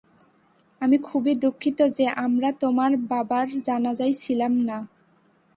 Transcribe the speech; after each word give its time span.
আমি 0.81 0.97
খুবই 0.99 1.33
দুঃখিত 1.35 1.79
যে 1.97 2.05
আমরা 2.17 2.49
তোমার 2.59 2.91
বাবার 3.09 3.47
জানাজায় 3.61 4.13
ছিলাম 4.13 4.53
না। 4.61 4.77